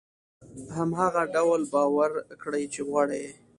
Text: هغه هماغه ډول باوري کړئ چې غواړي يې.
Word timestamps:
هغه 0.75 0.75
هماغه 0.77 1.23
ډول 1.35 1.61
باوري 1.73 2.19
کړئ 2.43 2.63
چې 2.73 2.81
غواړي 2.87 3.17
يې. 3.25 3.33